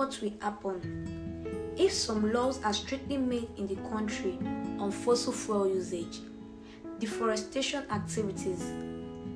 [0.00, 4.38] what will happen if some laws are strictly made in the country
[4.78, 6.20] on fossil fuel usage,
[6.98, 8.64] deforestation activities,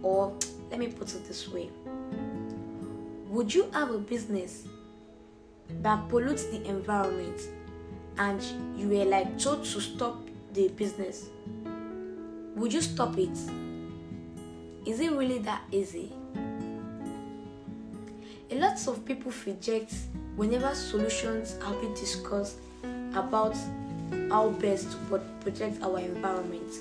[0.02, 0.34] or
[0.70, 1.68] let me put it this way
[3.28, 4.66] Would you have a business
[5.82, 7.42] that pollutes the environment
[8.16, 8.42] and
[8.74, 10.16] you were like told to stop
[10.54, 11.26] the business?
[12.56, 13.36] Would you stop it?
[14.86, 16.10] Is it really that easy?
[18.50, 19.92] A lot of people reject
[20.36, 22.56] whenever solutions are being discussed
[23.14, 23.56] about
[24.30, 26.72] how best to protect our environment.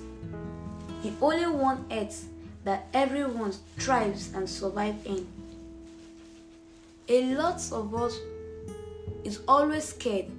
[1.04, 2.28] The only one earth
[2.64, 5.28] that everyone thrives and survives in.
[7.10, 8.18] A lot of us
[9.24, 10.32] is always scared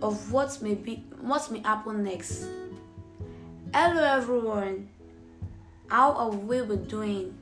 [0.00, 2.46] of what may be what may happen next.
[3.74, 4.88] Hello everyone.
[5.88, 7.36] How are we doing?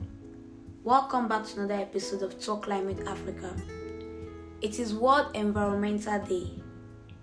[0.83, 3.53] Welcome back to another episode of Talk Climate Africa.
[4.61, 6.51] It is World Environmental Day.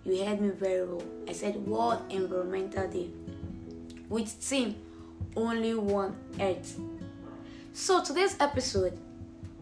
[0.04, 1.02] You heard me very well.
[1.28, 3.10] I said World Environmental Day.
[4.08, 4.74] With theme
[5.36, 6.80] Only One Earth.
[7.72, 8.98] So today's episode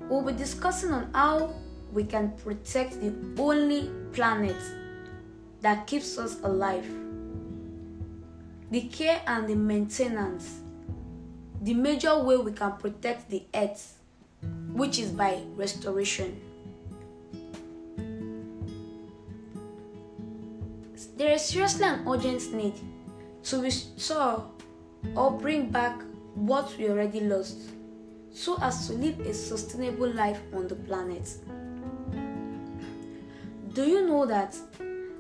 [0.09, 1.55] we'll be discussing on how
[1.93, 4.57] we can protect the only planet
[5.61, 6.89] that keeps us alive.
[8.71, 10.61] The care and the maintenance
[11.61, 13.99] the major way we can protect the earth,
[14.73, 16.46] which is by restoration.
[21.17, 22.75] There is seriously an urgent need
[23.45, 24.51] to restore
[25.15, 26.03] or bring back
[26.35, 27.59] what we already lost
[28.31, 31.29] so as to live a sustainable life on the planet.
[33.73, 34.57] Do you know that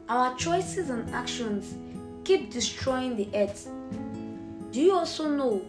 [0.09, 1.75] our choices and actions
[2.25, 3.69] keep destroying the earth?
[4.71, 5.63] Do you also know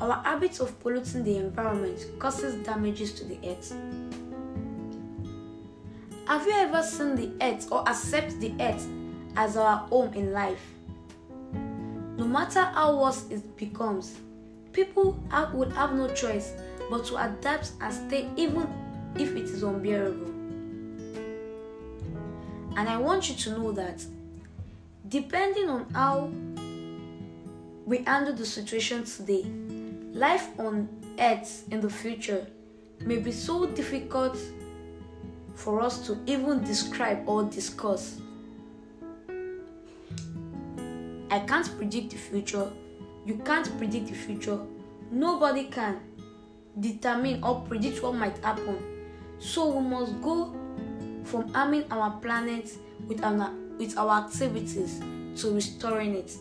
[0.00, 3.74] our habits of polluting the environment causes damages to the earth.
[6.26, 8.86] Have you ever seen the earth or accept the earth
[9.38, 10.60] as our home in life?
[12.18, 14.16] No matter how worse it becomes,
[14.72, 16.52] people have, would have no choice
[16.90, 18.66] but to adapt and stay even
[19.14, 20.26] if it is unbearable.
[22.76, 24.04] And I want you to know that
[25.08, 26.30] depending on how
[27.86, 29.46] we handle the situation today,
[30.18, 30.88] Life on
[31.20, 32.46] earth in the future
[33.04, 34.36] may be so difficult
[35.54, 38.18] for us to even describe or discuss.
[41.30, 42.70] I can't predict the future.
[43.24, 44.58] You can't predict the future.
[45.10, 46.00] Nobody can
[46.80, 48.78] determine or predict what might happen.
[49.38, 50.54] So we must go
[51.24, 52.70] from harming our planet
[53.06, 55.00] with our, with our activities
[55.40, 56.34] to restoring it.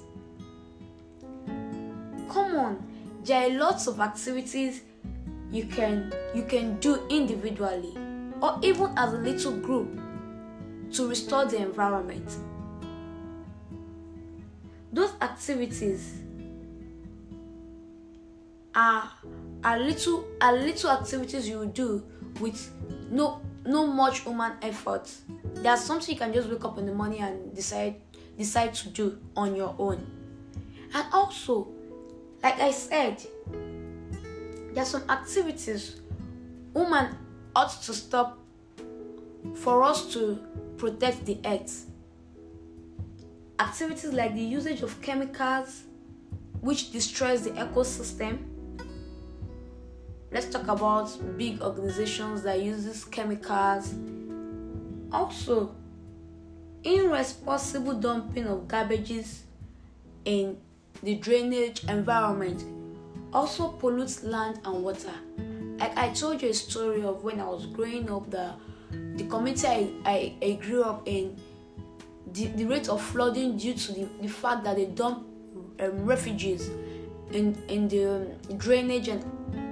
[2.29, 2.87] Come on,
[3.23, 4.81] there are lots of activities
[5.51, 7.93] you can you can do individually
[8.41, 9.87] or even as a little group
[10.91, 12.37] to restore the environment
[14.91, 16.21] those activities
[18.75, 19.11] are
[19.63, 22.03] are little are little activities you do
[22.39, 22.71] with
[23.09, 25.11] no no much human effort
[25.55, 27.95] there's something you can just wake up in the morning and decide
[28.37, 30.05] decide to do on your own
[30.93, 31.67] and also
[32.43, 33.21] like I said,
[34.73, 36.01] there are some activities
[36.73, 37.17] women
[37.55, 38.37] ought to stop
[39.55, 40.39] for us to
[40.77, 41.87] protect the earth.
[43.59, 45.83] Activities like the usage of chemicals
[46.61, 48.39] which destroys the ecosystem.
[50.31, 53.93] Let's talk about big organizations that uses chemicals.
[55.11, 55.75] Also,
[56.83, 59.41] irresponsible dumping of garbages
[60.25, 60.57] in
[61.03, 62.63] the drainage environment
[63.33, 65.13] also pollutes land and water.
[65.79, 68.53] Like I told you a story of when I was growing up, the
[69.15, 71.37] the community I, I, I grew up in,
[72.37, 75.25] the, the rate of flooding due to the, the fact that they dump
[75.79, 76.69] um, refugees
[77.31, 79.23] in, in the um, drainage and,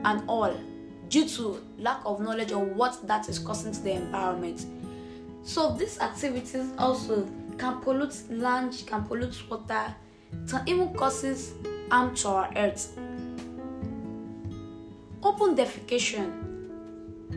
[0.03, 0.56] and all
[1.09, 4.66] due to lack of knowledge on what that is causing to the environment.
[5.44, 7.28] So these activities also
[7.58, 9.94] can pollute land, can pollute water,
[10.50, 11.53] can even causes
[11.91, 12.97] harm to our earth.
[15.22, 16.41] Open defecation.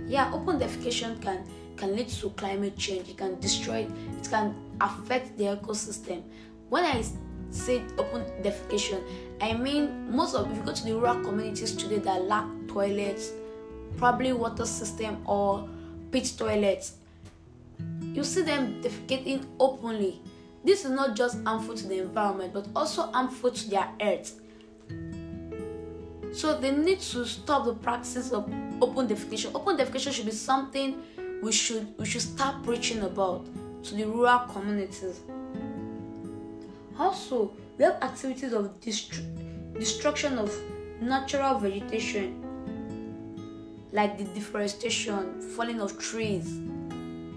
[0.07, 1.45] Yeah, open defecation can
[1.77, 3.09] can lead to climate change.
[3.11, 3.87] It can destroy.
[4.19, 6.23] It can affect the ecosystem.
[6.69, 7.05] When I
[7.51, 9.03] say open defecation,
[9.41, 13.33] I mean most of if you go to the rural communities today that lack toilets,
[13.97, 15.69] probably water system or
[16.11, 16.95] pit toilets,
[18.03, 20.21] you see them defecating openly
[20.65, 24.33] this is not just harmful to the environment but also harmful to their health.
[26.33, 28.53] So they need to stop the practice of
[28.83, 29.55] open defecation.
[29.55, 31.03] Open defecation should be something
[31.43, 33.47] we should we should start preaching about
[33.89, 35.21] to the rural communities.
[36.99, 39.25] Also, we have activities of destru-
[39.79, 40.53] destruction of
[41.01, 42.45] natural vegetation
[43.93, 46.61] like the deforestation, falling of trees.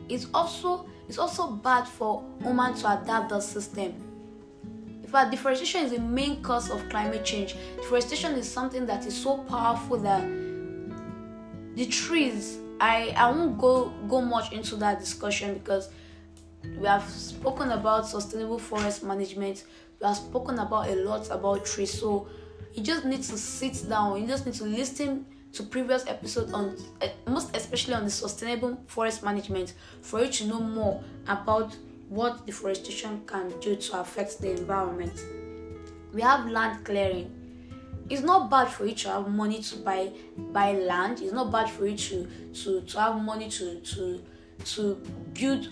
[0.09, 3.93] It's also it's also bad for women to adapt the system.
[5.03, 7.55] In fact, deforestation is the main cause of climate change.
[7.77, 10.23] Deforestation is something that is so powerful that
[11.75, 15.89] the trees I, I won't go go much into that discussion because
[16.63, 19.63] we have spoken about sustainable forest management.
[19.99, 21.99] We have spoken about a lot about trees.
[21.99, 22.27] So
[22.73, 24.21] you just need to sit down.
[24.21, 26.77] You just need to listen to previous episodes on
[27.27, 31.75] most especially on the sustainable forest management for you to know more about
[32.07, 35.13] what deforestation can do to affect the environment.
[36.13, 37.37] We have land clearing.
[38.09, 41.21] It's not bad for you to have money to buy buy land.
[41.21, 44.21] It's not bad for you to to to have money to to
[44.65, 44.95] to
[45.33, 45.69] build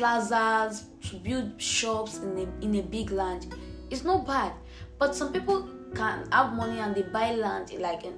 [0.00, 3.54] plazas to build shops in a in a big land.
[3.90, 4.52] It's not bad
[5.00, 8.12] but some people can have money and they buy land like a,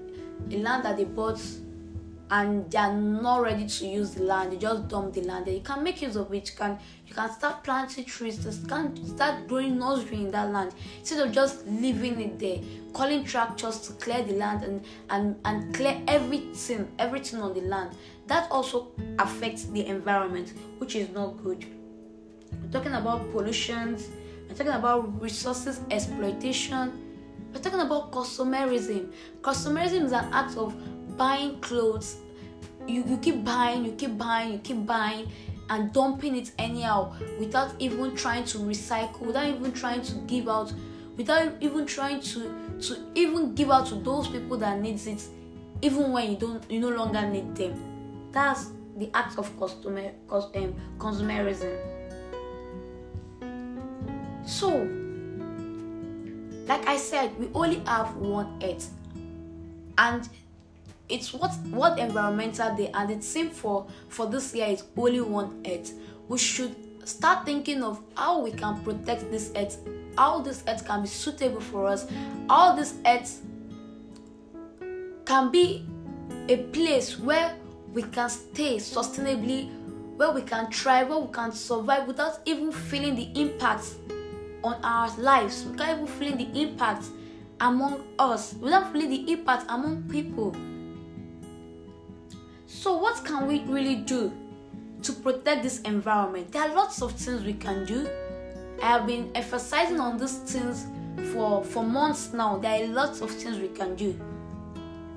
[0.51, 1.41] a land that they bought
[2.33, 5.61] and they are not ready to use the land they just dump the land you
[5.61, 9.47] can make use of it you can you can start planting trees you can start
[9.47, 10.73] growing nursery in that land.
[11.01, 12.59] Instead of just leaving it there
[12.95, 17.95] calling tractors to clear the land and and and clear everything everything on the land.
[18.29, 21.67] That also affects the environment which is not good.
[22.63, 24.09] We're talking about pollutions
[24.49, 26.99] we're talking about resources exploitation
[27.53, 29.13] we're talking about consumerism.
[29.43, 30.75] Consumerism is an act of
[31.19, 32.17] buying clothes
[32.87, 35.31] you, you keep buying you keep buying you keep buying
[35.71, 40.73] and dumping it anyhow without even trying to recycle without even trying to give out
[41.17, 45.23] without even trying to to even give out to those people that needs it
[45.83, 47.75] even when you don't you no longer need them.
[48.31, 51.77] That's the act of customer um, consumerism.
[54.47, 54.89] So
[56.67, 58.91] like i said we only have one earth
[59.99, 60.29] and
[61.13, 65.63] it's what what environmental day and it's same for for this year is only one
[65.67, 65.93] earth.
[66.29, 66.75] We should
[67.07, 69.77] start thinking of how we can protect this earth
[70.17, 72.07] how this earth can be suitable for us
[72.49, 73.43] how this earth
[75.25, 75.85] can be
[76.49, 77.55] a place where
[77.93, 79.71] we can stay sustainably
[80.17, 83.95] where we can thrive where we can survive without even feeling the impact
[84.63, 87.07] on our lives without even feeling the impact
[87.61, 90.55] among us without feeling the impact among people
[92.73, 94.33] so, what can we really do
[95.03, 96.51] to protect this environment?
[96.51, 98.09] There are lots of things we can do.
[98.83, 100.87] I have been emphasizing on these things
[101.33, 102.59] for, for months now.
[102.59, 104.19] There are lots of things we can do.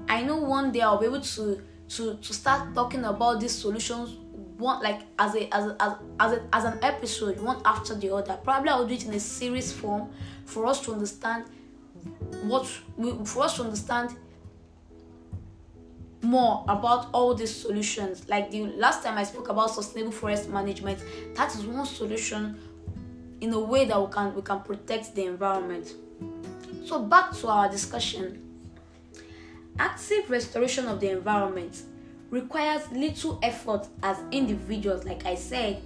[0.10, 4.18] I know one day I'll be able to to, to start talking about these solutions
[4.58, 8.14] one like as a as a, as as, a, as an episode one after the
[8.14, 8.38] other.
[8.44, 10.10] Probably I'll do it in a series form
[10.46, 11.46] for us to understand
[12.44, 12.66] what
[13.24, 14.18] for us to understand
[16.26, 18.28] more about all these solutions.
[18.28, 21.00] Like the last time I spoke about sustainable forest management,
[21.36, 22.58] that is one solution
[23.42, 25.94] in a way that we can we can protect the environment.
[26.86, 28.42] So back to our discussion.
[29.78, 31.82] Active restoration of the environment
[32.30, 35.82] requires little effort as individuals, like I said,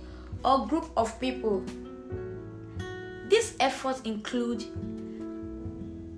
[0.46, 1.64] or group of people.
[3.30, 4.66] These efforts include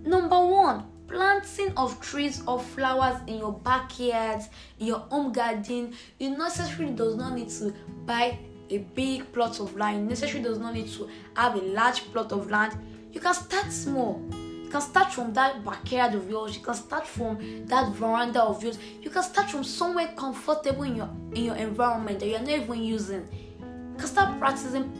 [0.06, 4.42] number one, planting of trees or flowers in your backyard,
[4.80, 7.74] in your home garden, you necessarily does not need to
[8.06, 8.38] buy
[8.70, 10.04] a big plot of land.
[10.04, 12.78] You necessarily does not need to have a large plot of land.
[13.12, 14.26] You can start small.
[14.32, 16.56] You can start from that backyard of yours.
[16.56, 18.80] You can start from that veranda of yours.
[19.02, 22.50] You can start from somewhere comfortable in your in your environment that you are not
[22.50, 23.28] even using.
[23.60, 24.94] You can start practicing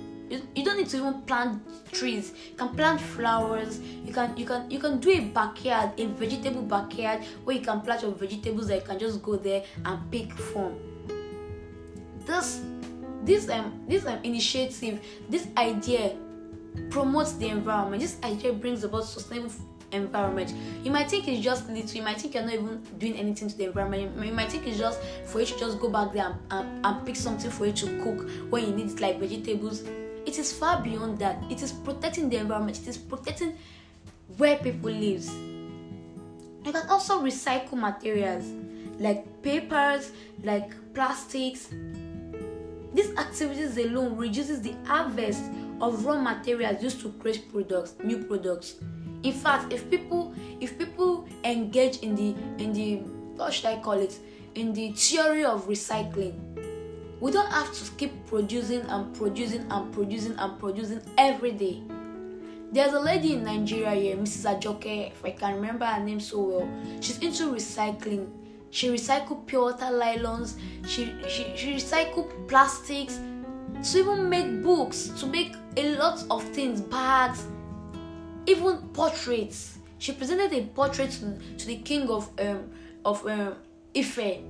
[0.56, 1.62] you, don't need to even plant
[1.92, 6.06] trees you can plant flowers you can you can you can do a backyard a
[6.08, 10.12] vegetable backyard where you can plant your vegetables that you can just go there and
[10.12, 10.78] pick from
[12.26, 12.62] this
[13.24, 16.16] this um this um, initiative this idea
[16.90, 19.52] promotes the environment this idea brings about sustainable
[19.92, 20.54] environment.
[20.84, 23.58] You might think it's just little, you might think you're not even doing anything to
[23.58, 24.26] the environment.
[24.26, 27.06] You might think it's just for you to just go back there and, and, and
[27.06, 29.84] pick something for you to cook when you need like vegetables.
[30.26, 31.42] It is far beyond that.
[31.50, 33.58] It is protecting the environment, it is protecting
[34.38, 35.26] where people live.
[36.64, 38.46] You can also recycle materials
[39.00, 40.12] like papers,
[40.44, 41.70] like plastics.
[42.94, 45.44] These activities alone reduces the harvest
[45.82, 48.76] of raw materials used to create products, new products.
[49.24, 52.98] In fact, if people if people engage in the in the
[53.38, 54.18] what should I call it
[54.56, 56.36] in the theory of recycling,
[57.22, 61.84] We don't have to keep producing and producing and producing and producing every day.
[62.72, 64.60] There's a lady in Nigeria here, Mrs.
[64.60, 66.70] Ajoke, if I can remember her name so well.
[67.00, 68.28] She's into recycling.
[68.72, 70.58] She recycled pure water nylons.
[70.88, 73.20] She, she she recycled plastics
[73.84, 77.46] to even make books, to make a lot of things, bags,
[78.48, 79.78] even portraits.
[80.00, 82.72] She presented a portrait to, to the king of um,
[83.06, 83.58] of um,
[83.96, 84.42] Ife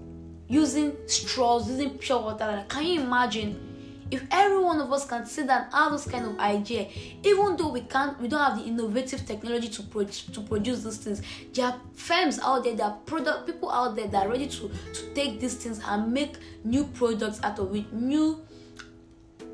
[0.52, 2.66] using straws, using pure water.
[2.68, 3.68] Can you imagine?
[4.12, 6.90] If every one of us can sit down and have this kind of idea,
[7.24, 11.22] even though we can't, we don't have the innovative technology to to produce these things.
[11.54, 14.70] There are firms out there, there are product people out there that are ready to
[14.70, 18.46] to take these things and make new products out of it, new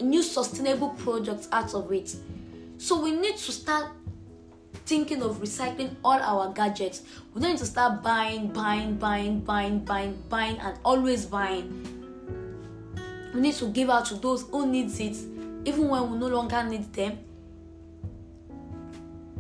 [0.02, 2.16] new sustainable products out of it.
[2.80, 3.92] So we need to start
[4.88, 7.02] thinking of recycling all our gadgets.
[7.34, 11.94] We don't need to start buying, buying, buying, buying, buying, buying, and always buying.
[13.34, 15.18] We need to give out to those who needs it,
[15.66, 17.20] even when we no longer need them.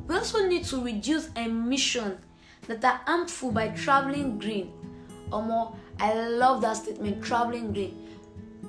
[0.05, 2.19] We also need to reduce emissions
[2.67, 4.71] that are harmful by traveling green.
[5.31, 7.95] Or more, I love that statement, traveling green.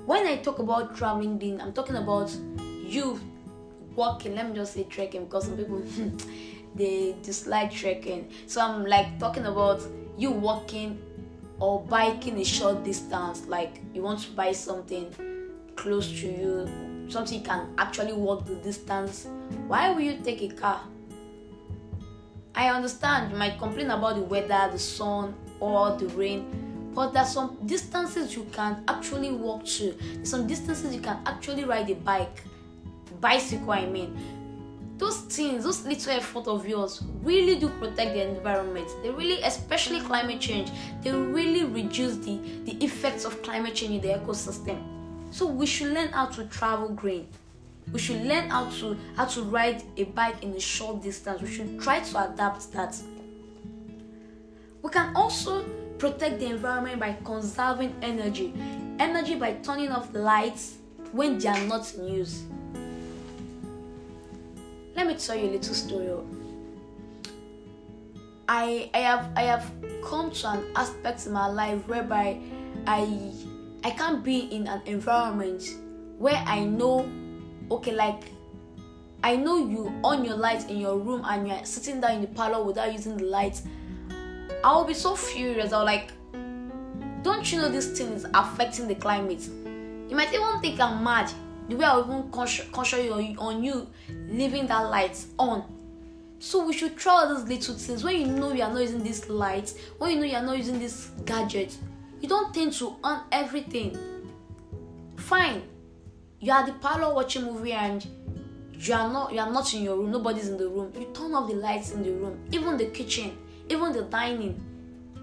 [0.06, 2.34] When I talk about traveling green, I'm talking about
[2.84, 3.20] you
[3.94, 4.34] walking.
[4.34, 6.16] Let me just say trekking because some people hmm,
[6.78, 8.30] they dislike trekking.
[8.46, 9.82] So I'm like talking about
[10.16, 11.02] you walking
[11.60, 13.46] or biking a short distance.
[13.46, 15.14] Like you want to buy something
[15.76, 19.26] close to you, something you can actually walk the distance.
[19.66, 20.80] Why will you take a car?
[22.54, 27.28] I understand you might complain about the weather, the sun, or the rain, but there's
[27.32, 29.94] some distances you can actually walk to.
[30.24, 32.42] Some distances you can actually ride a bike,
[33.20, 33.70] bicycle.
[33.70, 34.16] I mean,
[34.98, 38.88] those things, those little effort of yours, really do protect the environment.
[39.02, 40.70] They really, especially climate change,
[41.02, 44.82] they really reduce the the effects of climate change in the ecosystem.
[45.30, 47.28] So we should learn how to travel green.
[47.92, 51.40] We should learn how to how to ride a bike in a short distance.
[51.40, 52.96] We should try to adapt that.
[54.82, 55.64] We can also
[55.98, 58.52] protect the environment by conserving energy.
[58.98, 60.78] Energy by turning off lights
[61.12, 62.44] when they are not in use
[64.98, 66.10] let me tell you a little story.
[68.48, 69.70] I i have i have
[70.02, 72.40] come to an aspect in my life whereby
[72.86, 73.32] i
[73.84, 75.62] i can't be in an environment
[76.18, 77.06] where i know
[77.70, 78.24] okay like
[79.22, 82.26] i know you on your lights in your room and you're sitting down in the
[82.28, 83.62] parlor without using the lights
[84.64, 85.72] i'll be so furious.
[85.74, 86.10] I'll like
[87.22, 89.46] don't you know this thing is affecting the climate?
[90.08, 91.30] You might even think i'm mad
[91.68, 93.86] the way i'll even concentrate on you
[94.28, 95.64] leaving that light on.
[96.40, 98.04] So we should try all those little things.
[98.04, 100.56] When you know you are not using this light when you know you are not
[100.56, 101.76] using this gadget
[102.20, 103.96] you don't tend to on everything.
[105.16, 105.62] Fine.
[106.40, 108.06] You are the parlor watching movie and
[108.74, 110.12] you are not you are not in your room.
[110.12, 110.92] Nobody's in the room.
[110.98, 113.36] You turn off the lights in the room even the kitchen
[113.68, 114.64] even the dining.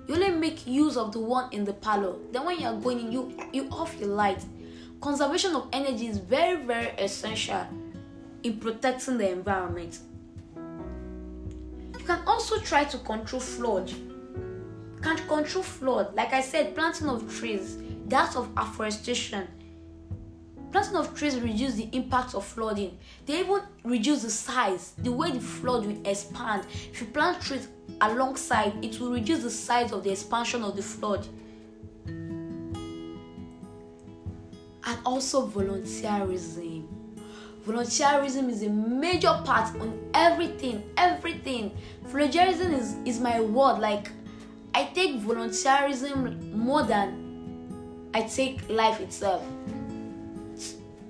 [0.08, 2.16] You only make use of the one in the parlor.
[2.32, 4.44] Then when you are going in you you off your light
[5.06, 7.64] conservation of energy is very very essential
[8.42, 10.00] in protecting the environment
[12.00, 17.08] you can also try to control flood you can control flood like i said planting
[17.08, 19.48] of trees that of afforestation
[20.72, 22.98] Planting of trees reduce the impact of flooding.
[23.26, 26.66] They even reduce the size, the way the flood will expand.
[26.92, 27.70] If you plant trees
[28.02, 31.26] alongside, it will reduce the size of the expansion of the flood.
[34.86, 36.88] And also volunteerism.
[37.66, 41.76] Volunteerism is a major part on everything, everything.
[42.06, 43.80] Volunteerism is, is my word.
[43.80, 44.10] Like
[44.76, 49.44] I take volunteerism more than I take life itself.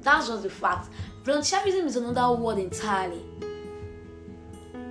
[0.02, 0.90] That's just the fact.
[1.24, 3.22] Volunteerism is another word entirely.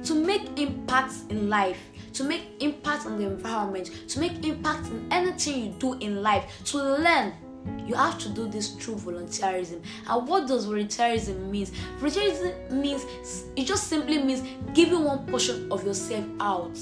[0.02, 1.78] To make impacts in life,
[2.12, 6.44] to make impact on the environment, to make impact in anything you do in life,
[6.66, 7.32] to learn,
[7.86, 9.82] you have to do this through volunteerism.
[10.08, 11.66] And what does volunteerism mean?
[11.98, 13.04] Volunteerism means
[13.56, 14.42] it just simply means
[14.72, 16.74] giving one portion of yourself out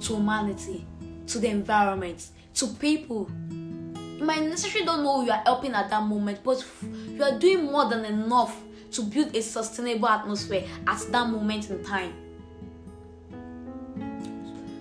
[0.00, 0.86] to humanity,
[1.26, 3.28] to the environment, to people
[4.20, 7.64] you might necessarily don't know you are helping at that moment, but you are doing
[7.64, 8.54] more than enough
[8.92, 12.12] to build a sustainable atmosphere at that moment in time.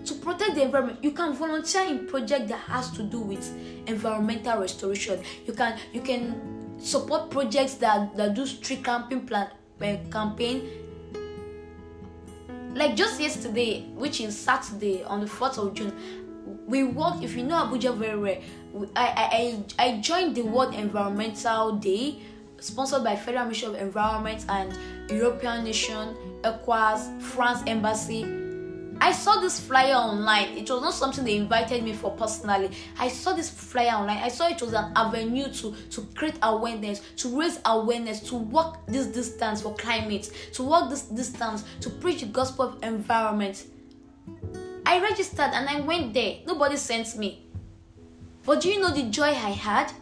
[0.10, 3.46] To protect the environment, you can volunteer in project that has to do with
[3.86, 5.22] environmental restoration.
[5.46, 9.50] You can you can support projects that, that do street camping plan
[9.82, 10.68] uh, campaign
[12.74, 15.92] like just yesterday which is saturday on the 4th of june
[16.68, 17.22] we work.
[17.22, 22.22] If you know Abuja very well, I I I joined the World Environmental Day,
[22.60, 24.74] sponsored by Federal Ministry of Environment and
[25.12, 28.49] European Nation, ECOWAS, France Embassy
[29.02, 30.58] I saw this flyer online.
[30.58, 32.72] It was not something they invited me for personally.
[32.98, 34.18] I saw this flyer online.
[34.18, 38.86] I saw it was an avenue to, to create awareness, to raise awareness, to walk
[38.88, 43.66] this distance for climate, to walk this distance to preach the gospel of environment.
[44.86, 46.38] I registered and I went there.
[46.46, 47.46] Nobody sent me.
[48.46, 49.94] But do you know the joy I had?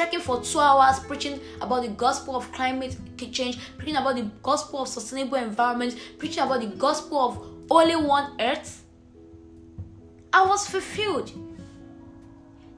[0.00, 4.80] Trekking for two hours, preaching about the gospel of climate change, preaching about the gospel
[4.80, 8.82] of sustainable environment, preaching about the gospel of only one earth.
[10.32, 11.30] I was fulfilled.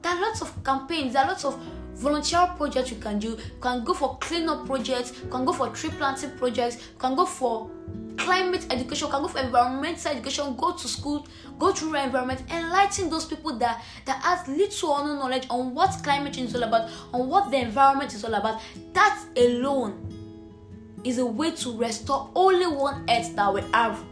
[0.01, 1.57] There are lots of campaigns, there are lots of
[1.95, 3.29] volunteer projects you can do.
[3.29, 7.15] You can go for cleanup projects, you can go for tree planting projects, you can
[7.15, 7.71] go for
[8.17, 11.27] climate education, can go for environmental education, go to school,
[11.59, 15.91] go through environment, enlighten those people that that has little or no knowledge on what
[16.03, 18.61] climate change is all about, on what the environment is all about.
[18.93, 24.03] That alone is a way to restore only one earth that we have.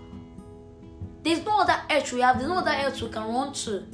[1.23, 3.85] There's no other earth we have, there's no other earth we can run to.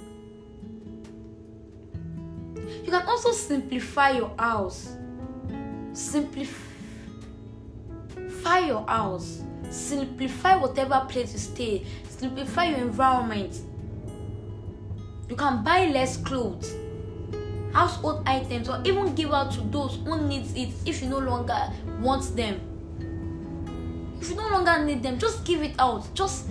[2.83, 4.95] You can also simplify your house.
[5.93, 6.55] Simplify
[8.59, 11.85] your house simplify whatever place you stay.
[12.09, 13.61] Simplify your environment.
[15.29, 16.75] You can buy less clothes
[17.77, 21.71] household items or even give out to those who needs it if you no longer
[21.99, 22.59] want them.
[24.19, 26.07] If you no longer need them just give it out.
[26.15, 26.49] Just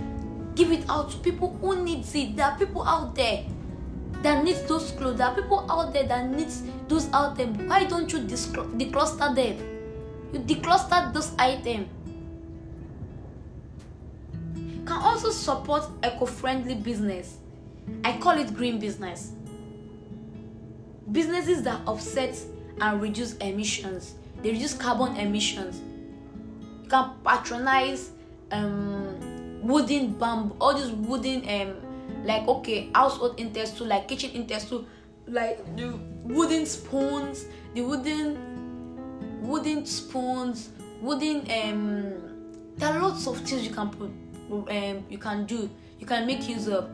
[0.55, 2.37] give it out to people who needs it.
[2.37, 3.45] There are people out there
[4.23, 5.19] that needs those clothes.
[5.19, 7.59] There are people out there that needs those items.
[7.69, 9.57] Why don't you decluster them?
[10.33, 11.89] You decluster those items
[14.87, 17.39] can also support eco-friendly business.
[18.05, 19.33] I call it green business.
[21.11, 22.39] Businesses that offset
[22.81, 24.15] and reduce emissions.
[24.43, 25.81] They reduce carbon emissions.
[26.83, 28.11] You can patronize
[28.53, 31.77] um, wooden bamboo, all these wooden um,
[32.25, 34.85] like okay household utensil, like kitchen utensil,
[35.27, 40.71] like the wooden spoons, the wooden wooden spoons,
[41.01, 42.23] wooden um.
[42.77, 44.11] There are lots of things you can put
[44.51, 46.91] um, you can do you can make use of.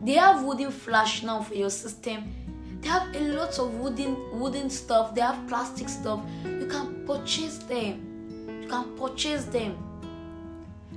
[0.00, 2.34] They have wooden flash now for your system.
[2.80, 5.14] They have a lot of wooden wooden stuff.
[5.14, 6.20] They have plastic stuff.
[6.44, 8.60] You can purchase them.
[8.62, 9.76] You can purchase them.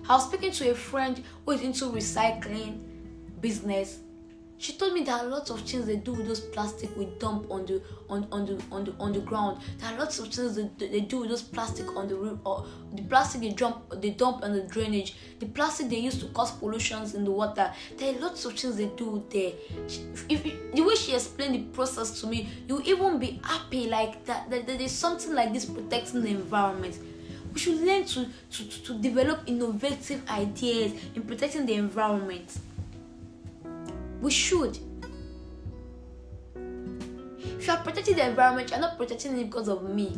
[0.07, 2.79] I was speaking to a friend who is into recycling
[3.41, 3.99] business
[4.57, 7.51] she told me there are lots of things they do with those plastic we dump
[7.51, 9.61] on the on, on the on the on the ground.
[9.79, 12.15] There are lots of things they, they do with those plastic on the
[12.45, 15.15] or the plastic they dump they dump on the drainage.
[15.39, 17.71] The plastic they use to cause pollutions in the water.
[17.97, 19.51] There are lots of things they do there.
[19.87, 24.23] If, if the way she explained the process to me you even be happy like
[24.25, 26.97] that, that, that there's something like this protecting the environment.
[27.53, 32.51] We should learn to, to, to develop innovative ideas in protecting the environment
[34.25, 34.79] we should.
[37.59, 40.17] If you are protecting the environment, you're not protecting it because of me.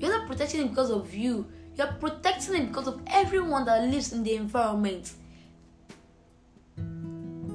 [0.00, 1.46] You're not protecting it because of you.
[1.76, 5.12] You're protecting it because of everyone that lives in the environment.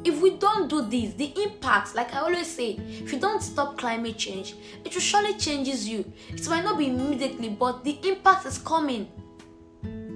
[0.04, 3.80] If we don't do this, the impact, like I always say, if you don't stop
[3.80, 4.54] climate change,
[4.86, 6.06] it will surely changes you.
[6.30, 9.08] It might not be immediately, but the impact is coming.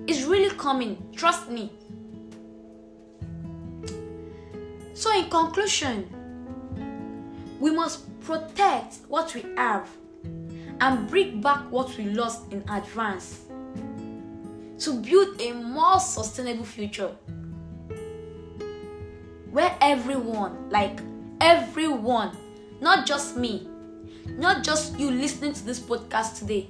[0.07, 0.97] It's really coming.
[1.15, 1.71] Trust me.
[4.95, 6.07] So, in conclusion,
[7.59, 9.89] we must protect what we have
[10.79, 13.41] and bring back what we lost in advance
[14.79, 17.11] to build a more sustainable future
[19.51, 21.01] where everyone, like
[21.41, 22.31] everyone,
[22.79, 23.67] not just me,
[24.37, 26.69] not just you listening to this podcast today,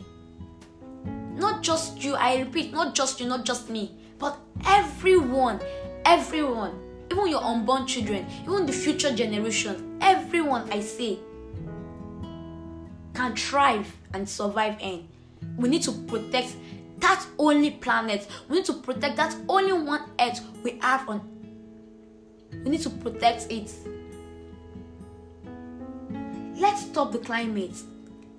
[1.36, 4.36] not just you, I repeat, not just you, not just me, but
[4.66, 5.62] everyone,
[6.06, 11.20] everyone even your unborn children, even the future generations, everyone I say
[13.14, 15.08] can thrive and survive in.
[15.58, 16.56] We need to protect
[17.00, 18.28] that only planet.
[18.50, 21.22] We need to protect that only one earth we have on.
[22.64, 23.72] We need to protect it.
[26.56, 27.76] Let's stop the climate.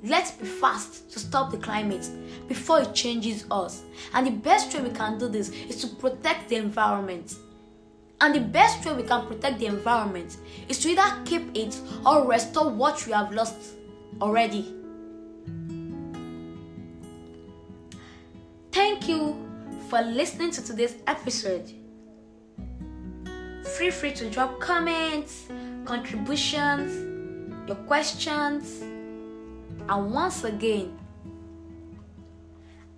[0.02, 2.08] Let's be fast to stop the climate
[2.48, 3.82] before it changes us.
[4.14, 7.34] And the best way we can do this is to protect the environment.
[8.20, 12.26] And the best way we can protect the environment is to either keep it or
[12.26, 13.76] restore what we have lost
[14.20, 14.72] already.
[18.72, 19.36] Thank you
[19.88, 21.70] for listening to today's episode.
[23.76, 25.48] feel free to drop comments,
[25.84, 26.92] contributions,
[27.66, 28.80] your questions,
[29.88, 30.96] and once again,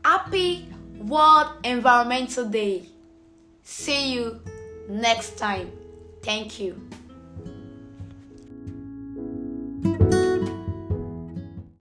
[0.05, 2.89] happy World Environmental Day.
[3.63, 4.41] See you
[4.89, 5.71] next time.
[6.23, 6.81] Thank you.